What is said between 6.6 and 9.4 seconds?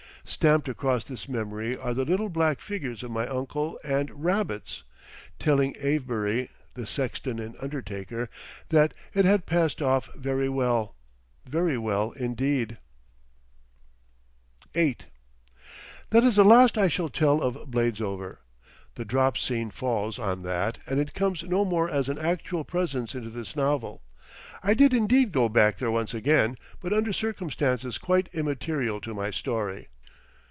the sexton and undertaker, that "it